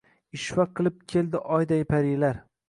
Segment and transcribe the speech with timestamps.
[0.37, 2.43] Ishva qilib keldi oyday parilar